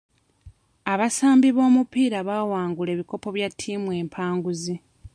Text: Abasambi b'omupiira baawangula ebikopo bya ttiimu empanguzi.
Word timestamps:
Abasambi 0.93 1.47
b'omupiira 1.55 2.19
baawangula 2.27 2.89
ebikopo 2.95 3.27
bya 3.35 3.47
ttiimu 3.53 3.89
empanguzi. 4.01 4.75